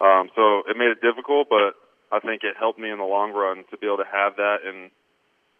Um, 0.00 0.30
so 0.34 0.64
it 0.66 0.76
made 0.76 0.88
it 0.88 1.04
difficult, 1.04 1.48
but 1.52 1.76
I 2.10 2.18
think 2.20 2.42
it 2.42 2.56
helped 2.58 2.78
me 2.78 2.90
in 2.90 2.98
the 2.98 3.04
long 3.04 3.32
run 3.32 3.64
to 3.70 3.76
be 3.76 3.86
able 3.86 3.98
to 3.98 4.10
have 4.10 4.36
that 4.36 4.64
and 4.64 4.90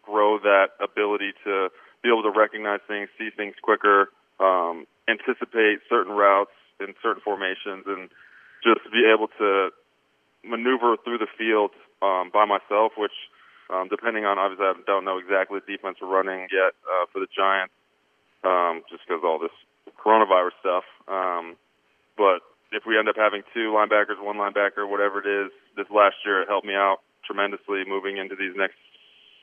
grow 0.01 0.39
that 0.39 0.73
ability 0.81 1.33
to 1.45 1.69
be 2.01 2.09
able 2.09 2.23
to 2.23 2.33
recognize 2.33 2.81
things, 2.87 3.07
see 3.17 3.29
things 3.29 3.53
quicker, 3.61 4.09
um, 4.39 4.85
anticipate 5.07 5.85
certain 5.87 6.13
routes 6.13 6.51
in 6.79 6.95
certain 7.01 7.21
formations, 7.21 7.85
and 7.85 8.09
just 8.65 8.81
be 8.91 9.05
able 9.05 9.29
to 9.37 9.69
maneuver 10.43 10.97
through 11.03 11.19
the 11.19 11.29
field 11.37 11.71
um, 12.01 12.31
by 12.33 12.45
myself, 12.45 12.93
which, 12.97 13.13
um, 13.71 13.87
depending 13.87 14.25
on 14.25 14.37
obviously 14.37 14.65
I 14.67 14.73
don't 14.85 15.05
know 15.05 15.17
exactly 15.17 15.59
the 15.63 15.71
defense 15.71 15.97
we're 16.01 16.11
running 16.11 16.47
yet 16.51 16.75
uh, 16.83 17.07
for 17.11 17.19
the 17.19 17.31
Giants, 17.31 17.73
um, 18.43 18.83
just 18.91 19.07
because 19.07 19.23
all 19.23 19.39
this 19.39 19.55
coronavirus 19.95 20.55
stuff. 20.59 20.85
Um, 21.07 21.55
but 22.17 22.43
if 22.71 22.83
we 22.85 22.99
end 22.99 23.07
up 23.07 23.15
having 23.15 23.43
two 23.53 23.71
linebackers, 23.71 24.19
one 24.19 24.35
linebacker, 24.35 24.87
whatever 24.87 25.23
it 25.23 25.27
is, 25.27 25.51
this 25.75 25.87
last 25.89 26.15
year 26.25 26.41
it 26.43 26.47
helped 26.47 26.67
me 26.67 26.75
out 26.75 26.99
tremendously 27.25 27.83
moving 27.87 28.17
into 28.17 28.35
these 28.35 28.53
next 28.55 28.75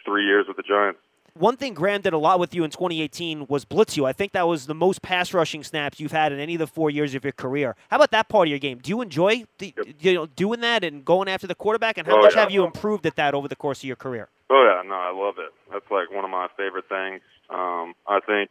three 0.04 0.24
years 0.24 0.46
with 0.46 0.56
the 0.56 0.62
Giants. 0.62 1.00
One 1.38 1.56
thing 1.56 1.72
Graham 1.74 2.00
did 2.00 2.12
a 2.12 2.18
lot 2.18 2.40
with 2.40 2.52
you 2.52 2.64
in 2.64 2.70
2018 2.70 3.46
was 3.46 3.64
blitz 3.64 3.96
you. 3.96 4.04
I 4.04 4.12
think 4.12 4.32
that 4.32 4.48
was 4.48 4.66
the 4.66 4.74
most 4.74 5.02
pass 5.02 5.32
rushing 5.32 5.62
snaps 5.62 6.00
you've 6.00 6.12
had 6.12 6.32
in 6.32 6.40
any 6.40 6.56
of 6.56 6.58
the 6.58 6.66
four 6.66 6.90
years 6.90 7.14
of 7.14 7.24
your 7.24 7.32
career. 7.32 7.76
How 7.90 7.96
about 7.96 8.10
that 8.10 8.28
part 8.28 8.48
of 8.48 8.50
your 8.50 8.58
game? 8.58 8.78
Do 8.78 8.90
you 8.90 9.00
enjoy 9.00 9.44
the, 9.58 9.72
yep. 9.76 9.86
you 10.00 10.14
know 10.14 10.26
doing 10.26 10.60
that 10.62 10.82
and 10.82 11.04
going 11.04 11.28
after 11.28 11.46
the 11.46 11.54
quarterback? 11.54 11.96
And 11.96 12.08
how 12.08 12.18
oh, 12.18 12.22
much 12.22 12.34
yeah. 12.34 12.40
have 12.40 12.50
you 12.50 12.64
improved 12.64 13.06
at 13.06 13.14
that 13.16 13.34
over 13.34 13.46
the 13.46 13.56
course 13.56 13.78
of 13.78 13.84
your 13.84 13.96
career? 13.96 14.28
Oh 14.50 14.64
yeah, 14.66 14.88
no, 14.88 14.94
I 14.94 15.12
love 15.12 15.36
it. 15.38 15.52
That's 15.70 15.88
like 15.90 16.10
one 16.10 16.24
of 16.24 16.30
my 16.30 16.48
favorite 16.56 16.88
things. 16.88 17.22
Um, 17.50 17.94
I 18.06 18.18
think 18.26 18.50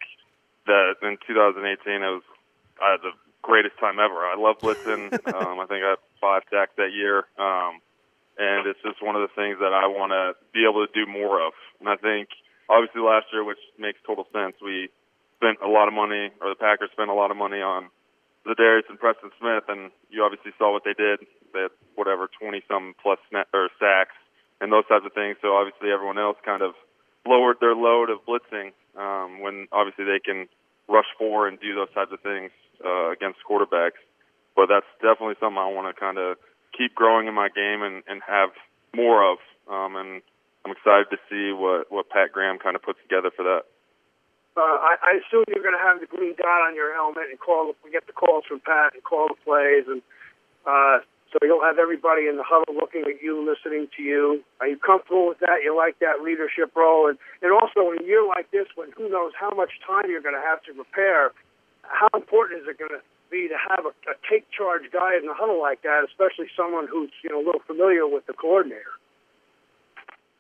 that 0.66 0.96
in 1.04 1.18
2018 1.28 1.94
it 1.94 2.00
was 2.00 2.24
I 2.82 2.92
had 2.92 3.02
the 3.02 3.12
greatest 3.42 3.78
time 3.80 4.00
ever. 4.00 4.24
I 4.24 4.36
love 4.38 4.60
blitzing. 4.60 5.12
um, 5.36 5.60
I 5.60 5.66
think 5.68 5.84
I 5.84 5.90
had 5.90 6.00
five 6.22 6.44
sacks 6.50 6.72
that 6.78 6.94
year. 6.94 7.26
Um, 7.38 7.82
and 8.38 8.68
it's 8.68 8.80
just 8.84 9.04
one 9.04 9.16
of 9.16 9.28
the 9.28 9.34
things 9.36 9.58
that 9.60 9.74
I 9.74 9.88
want 9.88 10.12
to 10.12 10.36
to 10.54 10.88
do 10.94 11.10
more 11.10 11.46
of. 11.46 11.54
And 11.80 11.90
I 11.90 11.96
think 11.96 12.30
obviously 12.70 12.97
last 13.08 13.32
year, 13.32 13.44
which 13.44 13.62
makes 13.80 14.00
total 14.06 14.28
sense, 14.36 14.56
we 14.62 14.90
spent 15.40 15.64
a 15.64 15.70
lot 15.70 15.88
of 15.88 15.94
money, 15.94 16.30
or 16.42 16.50
the 16.52 16.60
Packers 16.60 16.92
spent 16.92 17.10
a 17.10 17.14
lot 17.14 17.32
of 17.32 17.38
money 17.38 17.62
on 17.62 17.90
Za'Darius 18.46 18.90
and 18.90 19.00
Preston 19.00 19.32
Smith, 19.40 19.64
and 19.68 19.92
you 20.10 20.24
obviously 20.24 20.52
saw 20.58 20.72
what 20.72 20.84
they 20.84 20.94
did. 20.94 21.20
They 21.54 21.68
had 21.68 21.76
whatever 21.96 22.30
20 22.40 22.62
some 22.68 22.96
plus 23.02 23.20
or 23.54 23.70
sacks 23.80 24.16
and 24.60 24.72
those 24.72 24.88
types 24.88 25.06
of 25.06 25.14
things. 25.14 25.38
So 25.42 25.56
obviously 25.56 25.92
everyone 25.92 26.18
else 26.18 26.38
kind 26.44 26.62
of 26.62 26.74
lowered 27.28 27.58
their 27.60 27.76
load 27.76 28.10
of 28.10 28.20
blitzing 28.26 28.72
um, 28.96 29.42
when 29.42 29.68
obviously 29.72 30.06
they 30.06 30.20
can 30.20 30.48
rush 30.88 31.08
four 31.18 31.48
and 31.48 31.60
do 31.60 31.76
those 31.76 31.92
types 31.94 32.12
of 32.12 32.22
things 32.22 32.52
uh, 32.84 33.12
against 33.12 33.40
quarterbacks. 33.44 34.00
But 34.56 34.68
that's 34.68 34.90
definitely 35.02 35.36
something 35.40 35.60
I 35.60 35.70
want 35.70 35.94
to 35.94 36.00
kind 36.00 36.18
of 36.18 36.38
keep 36.76 36.96
growing 36.96 37.28
in 37.28 37.34
my 37.34 37.50
game 37.50 37.84
and, 37.84 38.02
and 38.08 38.22
have 38.26 38.50
more 38.96 39.22
of. 39.32 39.38
Um, 39.70 39.96
and 39.96 40.22
I'm 40.68 40.76
excited 40.76 41.08
to 41.16 41.20
see 41.32 41.56
what, 41.56 41.88
what 41.88 42.12
Pat 42.12 42.36
Graham 42.36 42.60
kind 42.60 42.76
of 42.76 42.84
puts 42.84 43.00
together 43.08 43.32
for 43.32 43.48
that. 43.48 43.64
Uh, 44.60 44.76
I, 44.84 45.00
I 45.00 45.12
assume 45.24 45.48
you're 45.48 45.64
going 45.64 45.80
to 45.80 45.80
have 45.80 46.04
the 46.04 46.12
green 46.12 46.36
dot 46.36 46.68
on 46.68 46.76
your 46.76 46.92
helmet 46.92 47.32
and 47.32 47.40
call. 47.40 47.72
We 47.88 47.92
get 47.92 48.04
the 48.04 48.12
calls 48.12 48.44
from 48.44 48.60
Pat 48.60 48.92
and 48.92 49.00
call 49.00 49.32
the 49.32 49.40
plays, 49.48 49.88
and 49.88 50.04
uh, 50.68 51.08
so 51.32 51.40
you'll 51.40 51.64
have 51.64 51.80
everybody 51.80 52.28
in 52.28 52.36
the 52.36 52.44
huddle 52.44 52.76
looking 52.76 53.08
at 53.08 53.24
you, 53.24 53.40
listening 53.40 53.88
to 53.96 54.04
you. 54.04 54.44
Are 54.60 54.68
you 54.68 54.76
comfortable 54.76 55.32
with 55.32 55.40
that? 55.40 55.64
You 55.64 55.72
like 55.72 56.04
that 56.04 56.20
leadership 56.20 56.76
role, 56.76 57.08
and 57.08 57.16
and 57.40 57.56
also 57.56 57.96
in 57.96 58.04
a 58.04 58.06
year 58.10 58.28
like 58.28 58.52
this, 58.52 58.68
when 58.76 58.92
who 58.92 59.08
knows 59.08 59.32
how 59.40 59.56
much 59.56 59.80
time 59.88 60.12
you're 60.12 60.26
going 60.26 60.36
to 60.36 60.44
have 60.44 60.60
to 60.68 60.74
prepare, 60.74 61.32
how 61.88 62.12
important 62.12 62.60
is 62.60 62.68
it 62.68 62.76
going 62.76 62.92
to 62.92 63.06
be 63.30 63.48
to 63.48 63.56
have 63.56 63.86
a, 63.86 63.94
a 64.10 64.18
take 64.26 64.50
charge 64.52 64.90
guy 64.92 65.16
in 65.16 65.30
the 65.30 65.38
huddle 65.38 65.62
like 65.62 65.86
that, 65.88 66.04
especially 66.04 66.52
someone 66.58 66.92
who's 66.92 67.14
you 67.24 67.30
know 67.30 67.40
a 67.40 67.46
little 67.46 67.64
familiar 67.64 68.04
with 68.04 68.26
the 68.26 68.34
coordinator. 68.34 68.97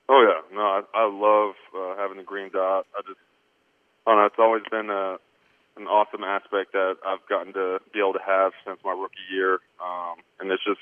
Oh 0.09 0.23
yeah, 0.23 0.55
no, 0.55 0.61
I, 0.61 0.81
I 0.93 1.05
love 1.11 1.55
uh, 1.75 1.99
having 2.01 2.17
the 2.17 2.23
green 2.23 2.49
dot. 2.51 2.85
I 2.95 3.01
just, 3.01 3.19
I 4.07 4.15
don't 4.15 4.25
it's 4.25 4.39
always 4.39 4.63
been 4.71 4.89
a 4.89 5.17
an 5.75 5.85
awesome 5.85 6.23
aspect 6.23 6.73
that 6.73 6.95
I've 7.05 7.21
gotten 7.29 7.53
to 7.53 7.77
be 7.93 7.99
able 7.99 8.13
to 8.13 8.25
have 8.25 8.51
since 8.65 8.79
my 8.83 8.91
rookie 8.91 9.27
year, 9.31 9.59
um, 9.77 10.17
and 10.39 10.49
it's 10.49 10.63
just 10.63 10.79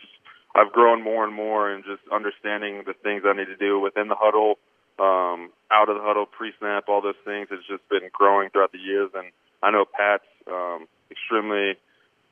I've 0.55 0.71
grown 0.71 1.03
more 1.03 1.25
and 1.25 1.33
more 1.33 1.71
in 1.73 1.83
just 1.83 2.01
understanding 2.13 2.83
the 2.85 2.93
things 2.93 3.23
I 3.25 3.33
need 3.33 3.51
to 3.51 3.57
do 3.57 3.79
within 3.79 4.07
the 4.07 4.15
huddle, 4.15 4.55
um, 4.99 5.51
out 5.67 5.89
of 5.89 5.97
the 5.97 6.03
huddle, 6.05 6.25
pre-snap, 6.25 6.85
all 6.87 7.01
those 7.01 7.19
things. 7.25 7.49
It's 7.51 7.67
just 7.67 7.83
been 7.89 8.07
growing 8.13 8.49
throughout 8.51 8.71
the 8.71 8.79
years, 8.79 9.11
and 9.13 9.33
I 9.61 9.71
know 9.71 9.83
Pat's 9.83 10.23
um, 10.47 10.87
extremely 11.11 11.75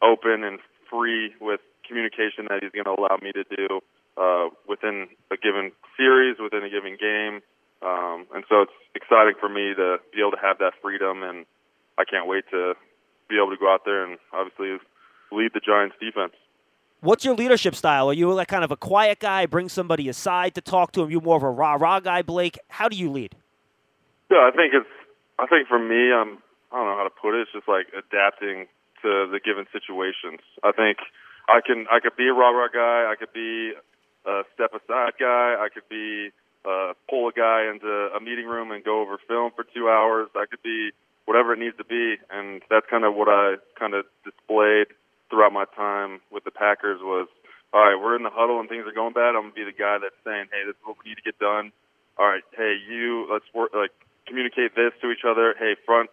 open 0.01 0.43
and 0.43 0.59
free 0.89 1.33
with 1.41 1.59
communication 1.87 2.47
that 2.49 2.61
he's 2.61 2.71
going 2.71 2.85
to 2.85 2.95
allow 2.95 3.17
me 3.21 3.31
to 3.33 3.43
do 3.43 3.81
uh, 4.17 4.49
within 4.67 5.07
a 5.31 5.37
given 5.37 5.71
series, 5.97 6.37
within 6.39 6.63
a 6.63 6.69
given 6.69 6.97
game. 6.99 7.41
Um, 7.81 8.27
and 8.35 8.43
so 8.47 8.61
it's 8.63 8.77
exciting 8.95 9.31
for 9.43 9.49
me 9.49 9.73
to 9.75 9.97
be 10.15 10.21
able 10.21 10.31
to 10.31 10.39
have 10.41 10.57
that 10.59 10.71
freedom, 10.81 11.21
and 11.21 11.45
I 11.97 12.05
can't 12.05 12.27
wait 12.27 12.45
to 12.51 12.75
be 13.27 13.35
able 13.35 13.51
to 13.51 13.59
go 13.59 13.67
out 13.67 13.81
there 13.83 14.07
and 14.07 14.17
obviously 14.31 14.79
lead 15.33 15.51
the 15.53 15.59
Giants 15.59 15.97
defense. 15.99 16.31
What's 17.01 17.25
your 17.25 17.35
leadership 17.35 17.75
style? 17.75 18.09
Are 18.09 18.13
you 18.13 18.31
like 18.31 18.47
kind 18.47 18.63
of 18.63 18.71
a 18.71 18.77
quiet 18.77 19.19
guy, 19.19 19.45
bring 19.45 19.67
somebody 19.67 20.07
aside 20.07 20.55
to 20.55 20.61
talk 20.61 20.93
to 20.93 21.03
him? 21.03 21.11
You 21.11 21.19
more 21.19 21.35
of 21.35 21.43
a 21.43 21.49
rah 21.49 21.73
rah 21.73 21.99
guy, 21.99 22.21
Blake? 22.21 22.57
How 22.69 22.87
do 22.87 22.95
you 22.95 23.11
lead? 23.11 23.35
Yeah, 24.31 24.47
I 24.47 24.55
think 24.55 24.73
it's. 24.73 24.87
I 25.37 25.45
think 25.47 25.67
for 25.67 25.77
me, 25.79 26.13
I'm. 26.13 26.37
I 26.71 26.77
don't 26.77 26.87
know 26.87 26.95
how 26.95 27.03
to 27.03 27.11
put 27.21 27.35
it. 27.35 27.41
It's 27.41 27.51
just 27.51 27.67
like 27.67 27.87
adapting 27.91 28.67
to 29.01 29.27
the 29.27 29.41
given 29.43 29.65
situations. 29.75 30.39
I 30.63 30.71
think 30.71 30.99
I 31.49 31.59
can 31.59 31.85
I 31.91 31.99
could 31.99 32.15
be 32.15 32.29
a 32.29 32.33
rah 32.33 32.55
rah 32.55 32.71
guy. 32.71 33.11
I 33.11 33.15
could 33.19 33.33
be 33.33 33.73
a 34.25 34.43
step 34.55 34.71
aside 34.71 35.19
guy. 35.19 35.59
I 35.59 35.67
could 35.67 35.83
be 35.89 36.31
uh, 36.65 36.93
pull 37.09 37.27
a 37.27 37.33
guy 37.33 37.69
into 37.71 37.87
a 37.87 38.19
meeting 38.19 38.45
room 38.45 38.71
and 38.71 38.83
go 38.83 39.01
over 39.01 39.17
film 39.27 39.51
for 39.55 39.63
two 39.63 39.89
hours. 39.89 40.29
I 40.35 40.45
could 40.49 40.63
be 40.63 40.91
whatever 41.25 41.53
it 41.53 41.59
needs 41.59 41.77
to 41.77 41.85
be, 41.85 42.15
and 42.29 42.61
that's 42.69 42.85
kind 42.89 43.03
of 43.03 43.15
what 43.15 43.27
I 43.27 43.55
kind 43.79 43.93
of 43.93 44.05
displayed 44.23 44.87
throughout 45.29 45.53
my 45.53 45.65
time 45.75 46.21
with 46.31 46.43
the 46.43 46.51
Packers. 46.51 46.99
Was 47.01 47.27
all 47.73 47.81
right. 47.81 47.95
We're 47.99 48.15
in 48.15 48.23
the 48.23 48.33
huddle 48.33 48.59
and 48.59 48.69
things 48.69 48.85
are 48.87 48.95
going 48.95 49.13
bad. 49.13 49.35
I'm 49.35 49.51
gonna 49.51 49.59
be 49.59 49.63
the 49.63 49.75
guy 49.75 49.97
that's 49.99 50.15
saying, 50.23 50.47
"Hey, 50.51 50.63
this 50.65 50.75
is 50.75 50.83
what 50.83 50.97
we 51.03 51.11
need 51.11 51.17
to 51.17 51.25
get 51.25 51.39
done." 51.39 51.71
All 52.17 52.27
right, 52.27 52.43
hey, 52.55 52.77
you, 52.87 53.25
let's 53.31 53.45
work 53.53 53.73
like 53.73 53.91
communicate 54.27 54.75
this 54.75 54.93
to 55.01 55.09
each 55.09 55.25
other. 55.25 55.55
Hey, 55.57 55.75
front 55.85 56.09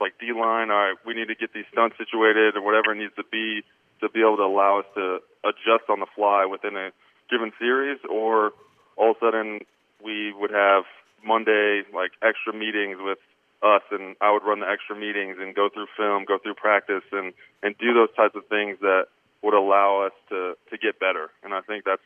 like 0.00 0.18
D 0.18 0.32
line, 0.32 0.70
all 0.70 0.90
right, 0.90 0.96
we 1.06 1.14
need 1.14 1.28
to 1.28 1.34
get 1.34 1.54
these 1.54 1.64
stunts 1.70 1.96
situated 1.96 2.56
or 2.56 2.62
whatever 2.62 2.92
it 2.92 2.98
needs 2.98 3.14
to 3.14 3.24
be 3.30 3.62
to 4.00 4.08
be 4.10 4.20
able 4.20 4.36
to 4.36 4.42
allow 4.42 4.80
us 4.80 4.86
to 4.94 5.22
adjust 5.46 5.88
on 5.88 6.00
the 6.00 6.10
fly 6.14 6.44
within 6.44 6.76
a 6.76 6.90
given 7.30 7.52
series, 7.58 7.98
or 8.10 8.52
all 8.96 9.12
of 9.12 9.16
a 9.16 9.20
sudden 9.20 9.60
we 10.04 10.32
would 10.32 10.50
have 10.50 10.84
Monday 11.24 11.82
like 11.92 12.12
extra 12.22 12.52
meetings 12.52 12.98
with 13.00 13.18
us, 13.62 13.82
and 13.90 14.14
I 14.20 14.30
would 14.30 14.44
run 14.44 14.60
the 14.60 14.68
extra 14.68 14.94
meetings 14.94 15.36
and 15.40 15.54
go 15.54 15.68
through 15.72 15.86
film, 15.96 16.24
go 16.24 16.38
through 16.38 16.54
practice, 16.54 17.04
and 17.12 17.32
and 17.62 17.76
do 17.78 17.94
those 17.94 18.14
types 18.14 18.36
of 18.36 18.46
things 18.46 18.78
that 18.80 19.06
would 19.42 19.54
allow 19.54 20.04
us 20.06 20.12
to 20.28 20.54
to 20.70 20.78
get 20.78 21.00
better. 21.00 21.30
And 21.42 21.54
I 21.54 21.62
think 21.62 21.84
that's 21.84 22.04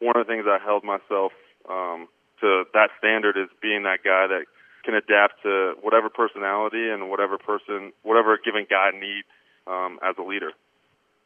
one 0.00 0.16
of 0.16 0.26
the 0.26 0.30
things 0.32 0.44
I 0.48 0.58
held 0.58 0.82
myself 0.82 1.32
um, 1.68 2.08
to 2.40 2.64
that 2.74 2.90
standard 2.98 3.36
is 3.36 3.48
being 3.62 3.84
that 3.84 4.02
guy 4.02 4.26
that 4.26 4.44
can 4.82 4.94
adapt 4.94 5.42
to 5.42 5.74
whatever 5.82 6.08
personality 6.08 6.88
and 6.88 7.10
whatever 7.10 7.38
person, 7.38 7.92
whatever 8.02 8.38
given 8.42 8.66
guy 8.68 8.90
needs 8.92 9.28
um, 9.66 9.98
as 10.02 10.16
a 10.18 10.22
leader. 10.22 10.52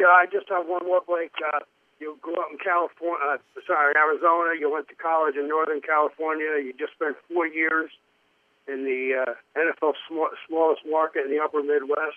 Yeah, 0.01 0.09
I 0.09 0.27
just 0.27 0.49
have 0.49 0.67
one 0.67 0.85
more, 0.85 1.01
Blake. 1.07 1.33
Uh, 1.39 1.61
you 2.01 2.19
grew 2.21 2.35
up 2.37 2.49
in 2.51 2.59
California, 2.59 3.19
uh, 3.25 3.39
sorry, 3.67 3.95
Arizona. 3.97 4.59
You 4.59 4.71
went 4.73 4.89
to 4.89 4.95
college 4.95 5.37
in 5.37 5.49
Northern 5.49 5.81
California. 5.81 6.59
You 6.63 6.73
just 6.79 6.93
spent 6.95 7.17
four 7.33 7.47
years 7.47 7.91
in 8.67 8.85
the 8.85 9.23
uh, 9.27 9.35
NFL 9.59 9.95
sm- 10.09 10.35
smallest 10.49 10.83
market 10.89 11.25
in 11.27 11.31
the 11.31 11.43
upper 11.43 11.63
Midwest. 11.63 12.17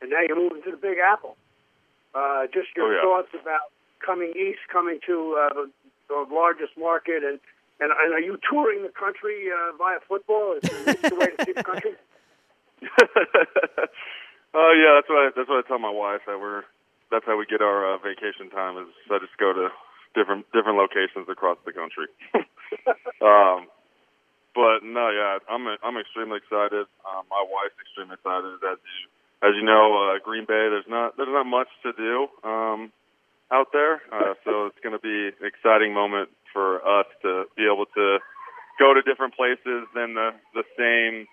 and 0.00 0.10
now 0.10 0.20
you're 0.26 0.36
moving 0.38 0.62
to 0.62 0.70
the 0.70 0.76
Big 0.76 0.98
Apple. 0.98 1.36
Uh, 2.14 2.46
just 2.52 2.68
your 2.76 2.86
Oh, 2.86 2.94
yeah. 2.94 3.02
thoughts 3.02 3.32
about 3.40 3.72
coming 4.04 4.32
east, 4.36 4.60
coming 4.70 4.98
to 5.06 5.36
uh, 5.38 5.54
the, 5.54 5.70
the 6.08 6.26
largest 6.34 6.72
market, 6.78 7.22
and, 7.24 7.38
and 7.80 7.90
and 7.90 8.12
are 8.14 8.20
you 8.20 8.38
touring 8.50 8.82
the 8.82 8.90
country 8.92 9.48
uh, 9.50 9.76
via 9.76 9.98
football? 10.08 10.54
Is 10.62 10.68
this 10.84 10.96
the 11.02 11.14
way 11.16 11.26
to 11.36 11.44
see 11.44 11.52
the 11.52 11.64
country? 11.64 11.92
Oh 14.54 14.72
yeah, 14.76 15.00
that's 15.00 15.08
what 15.08 15.18
I, 15.18 15.30
that's 15.34 15.48
what 15.48 15.64
I 15.64 15.68
tell 15.68 15.78
my 15.78 15.88
wife 15.90 16.20
that 16.26 16.38
we're 16.38 16.64
that's 17.12 17.28
how 17.28 17.36
we 17.36 17.44
get 17.44 17.60
our 17.60 17.94
uh, 17.94 17.98
vacation 18.00 18.48
time 18.48 18.80
is 18.80 18.88
I 19.12 19.20
just 19.20 19.36
go 19.36 19.52
to 19.52 19.68
different 20.16 20.48
different 20.56 20.80
locations 20.80 21.28
across 21.28 21.60
the 21.68 21.76
country. 21.76 22.08
um, 23.20 23.68
but 24.56 24.80
no, 24.80 25.12
yeah, 25.12 25.38
I'm 25.44 25.68
I'm 25.84 26.00
extremely 26.00 26.40
excited. 26.40 26.88
Um, 27.04 27.28
my 27.28 27.44
wife's 27.44 27.76
extremely 27.76 28.16
excited. 28.16 28.56
As 28.64 28.80
you 28.80 29.00
as 29.44 29.52
you 29.54 29.64
know, 29.64 29.92
uh, 29.92 30.24
Green 30.24 30.48
Bay 30.48 30.72
there's 30.72 30.88
not 30.88 31.16
there's 31.20 31.32
not 31.32 31.44
much 31.44 31.68
to 31.84 31.92
do 31.92 32.28
um, 32.42 32.92
out 33.52 33.68
there, 33.72 34.00
uh, 34.08 34.32
so 34.44 34.72
it's 34.72 34.80
going 34.80 34.96
to 34.96 35.04
be 35.04 35.36
an 35.36 35.44
exciting 35.44 35.92
moment 35.92 36.32
for 36.52 36.80
us 36.80 37.06
to 37.20 37.44
be 37.56 37.68
able 37.68 37.86
to 37.92 38.18
go 38.80 38.96
to 38.96 39.04
different 39.04 39.36
places 39.36 39.84
than 39.94 40.16
the 40.16 40.32
the 40.56 40.64
same 40.80 41.28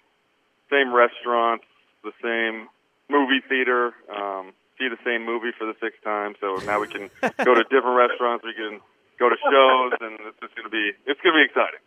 same 0.67 0.93
restaurants, 0.93 1.65
the 2.03 2.15
same 2.21 2.67
movie 3.09 3.41
theater, 3.47 3.91
um, 4.07 4.53
see 4.79 4.87
the 4.87 4.97
same 5.05 5.25
movie 5.25 5.51
for 5.57 5.65
the 5.65 5.75
sixth 5.81 6.01
time. 6.03 6.35
So 6.39 6.55
now 6.65 6.79
we 6.79 6.87
can 6.87 7.09
go 7.43 7.53
to 7.53 7.63
different 7.63 7.97
restaurants. 7.97 8.43
We 8.43 8.53
can 8.53 8.79
go 9.19 9.29
to 9.29 9.35
shows, 9.51 9.93
and 10.01 10.17
it's 10.27 10.39
just 10.39 10.55
going 10.55 10.65
to 10.65 10.71
be 10.71 10.91
it's 11.05 11.19
going 11.21 11.35
to 11.35 11.39
be 11.39 11.45
exciting. 11.45 11.79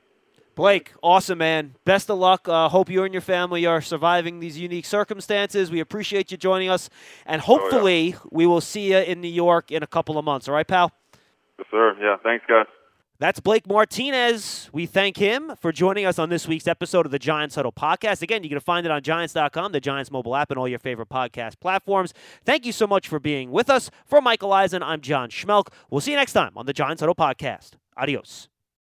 Blake, 0.55 0.93
awesome, 1.03 1.39
man. 1.39 1.75
Best 1.87 2.11
of 2.11 2.19
luck. 2.19 2.47
Uh, 2.47 2.69
hope 2.69 2.91
you 2.91 3.05
and 3.05 3.15
your 3.15 3.23
family 3.23 3.65
are 3.65 3.81
surviving 3.81 4.39
these 4.39 4.59
unique 4.59 4.85
circumstances. 4.85 5.71
We 5.71 5.81
appreciate 5.81 6.31
you 6.31 6.37
joining 6.37 6.69
us, 6.69 6.91
and 7.25 7.41
hopefully, 7.41 8.17
we 8.31 8.45
will 8.45 8.61
see 8.61 8.93
you 8.93 8.99
in 8.99 9.23
New 9.23 9.29
York 9.29 9.71
in 9.71 9.83
a 9.83 9.87
couple 9.87 10.19
of 10.19 10.27
months. 10.27 10.49
All 10.49 10.55
right, 10.55 10.69
pal? 10.69 10.93
Yes, 11.59 11.69
sir. 11.71 11.97
Yeah. 11.99 12.17
Thanks, 12.23 12.45
guys. 12.47 12.67
That's 13.23 13.39
Blake 13.39 13.69
Martinez. 13.69 14.69
We 14.73 14.85
thank 14.85 15.17
him 15.17 15.53
for 15.61 15.71
joining 15.71 16.05
us 16.07 16.19
on 16.19 16.29
this 16.29 16.49
week's 16.49 16.67
episode 16.67 17.07
of 17.07 17.13
the 17.13 17.21
Giants 17.21 17.55
Huddle 17.55 17.71
podcast. 17.71 18.21
Again, 18.21 18.43
you 18.43 18.49
can 18.49 18.59
find 18.59 18.85
it 18.85 18.91
on 18.91 19.01
Giants.com, 19.01 19.71
the 19.71 19.81
Giants 19.81 20.11
mobile 20.11 20.35
app, 20.35 20.51
and 20.51 20.59
all 20.59 20.67
your 20.67 20.81
favorite 20.81 21.09
podcast 21.09 21.61
platforms. 21.61 22.13
Thank 22.45 22.67
you 22.67 22.73
so 22.73 22.85
much 22.85 23.07
for 23.07 23.21
being 23.21 23.53
with 23.53 23.71
us. 23.71 23.93
For 24.05 24.21
Michael 24.21 24.53
Eisen, 24.53 24.83
I'm 24.83 25.01
John 25.01 25.31
Schmeelk. 25.31 25.69
We'll 25.89 26.01
see 26.01 26.11
you 26.11 26.17
next 26.17 26.33
time 26.33 26.51
on 26.57 26.67
the 26.67 26.73
Giants 26.73 26.99
Huddle 26.99 27.15
podcast. 27.15 27.75
Adios. 27.97 28.49